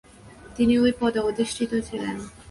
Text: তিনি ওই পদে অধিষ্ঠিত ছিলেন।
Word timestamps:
তিনি 0.55 0.73
ওই 0.79 0.91
পদে 0.99 1.19
অধিষ্ঠিত 1.29 1.71
ছিলেন। 1.87 2.15